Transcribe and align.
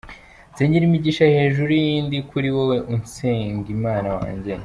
Nsengera 0.51 0.83
imigisha 0.87 1.33
hejuru 1.35 1.71
y'indi 1.83 2.17
kuri 2.29 2.47
wowe 2.55 2.77
Usengimana 2.97 4.09
wanjye. 4.19 4.53